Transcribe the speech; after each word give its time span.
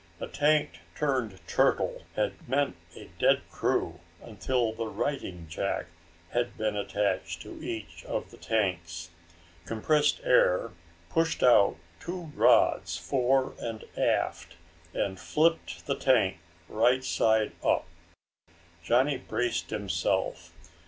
A 0.19 0.25
tank 0.25 0.79
turned 0.95 1.39
turtle 1.47 2.05
had 2.15 2.33
meant 2.49 2.75
a 2.97 3.11
dead 3.19 3.41
crew 3.51 3.99
until 4.19 4.73
the 4.73 4.87
righting 4.87 5.45
jack 5.47 5.85
had 6.31 6.57
been 6.57 6.75
attached 6.75 7.43
to 7.43 7.63
each 7.63 8.03
of 8.05 8.31
the 8.31 8.37
tanks. 8.37 9.11
Compressed 9.67 10.19
air 10.23 10.71
pushed 11.11 11.43
out 11.43 11.75
two 11.99 12.31
rods 12.33 12.97
fore 12.97 13.53
and 13.59 13.83
aft 13.95 14.55
and 14.91 15.19
flipped 15.19 15.85
the 15.85 15.95
tank 15.95 16.39
right 16.67 17.03
side 17.03 17.51
up. 17.63 17.85
Johnny 18.81 19.19
braced 19.19 19.69
himself. 19.69 20.51